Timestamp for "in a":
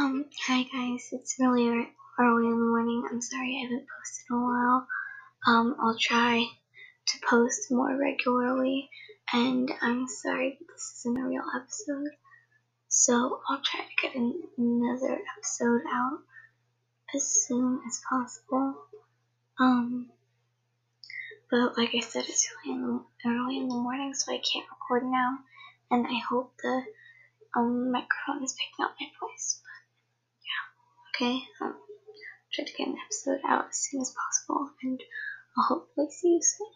4.30-4.40